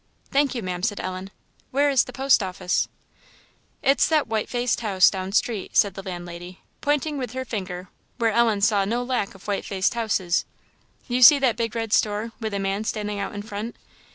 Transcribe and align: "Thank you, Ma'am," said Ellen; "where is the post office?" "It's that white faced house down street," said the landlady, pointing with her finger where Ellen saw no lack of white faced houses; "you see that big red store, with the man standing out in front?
"Thank 0.31 0.55
you, 0.55 0.63
Ma'am," 0.63 0.81
said 0.81 0.99
Ellen; 0.99 1.29
"where 1.69 1.91
is 1.91 2.05
the 2.05 2.11
post 2.11 2.41
office?" 2.41 2.87
"It's 3.83 4.07
that 4.07 4.25
white 4.25 4.49
faced 4.49 4.79
house 4.81 5.11
down 5.11 5.31
street," 5.31 5.77
said 5.77 5.93
the 5.93 6.01
landlady, 6.01 6.59
pointing 6.81 7.19
with 7.19 7.33
her 7.33 7.45
finger 7.45 7.87
where 8.17 8.31
Ellen 8.31 8.61
saw 8.61 8.83
no 8.83 9.03
lack 9.03 9.35
of 9.35 9.47
white 9.47 9.63
faced 9.63 9.93
houses; 9.93 10.43
"you 11.07 11.21
see 11.21 11.37
that 11.37 11.55
big 11.55 11.75
red 11.75 11.93
store, 11.93 12.31
with 12.39 12.51
the 12.53 12.57
man 12.57 12.83
standing 12.83 13.19
out 13.19 13.35
in 13.35 13.43
front? 13.43 13.75